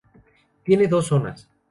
Tiene 0.63 0.87
dos 0.87 1.05
zonas. 1.05 1.47